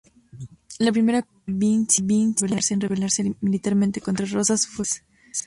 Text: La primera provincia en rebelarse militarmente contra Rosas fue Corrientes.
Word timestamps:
La 0.79 0.91
primera 0.91 1.21
provincia 1.45 2.01
en 2.03 2.35
rebelarse 2.81 3.35
militarmente 3.39 4.01
contra 4.01 4.25
Rosas 4.25 4.65
fue 4.65 4.83
Corrientes. 4.83 5.03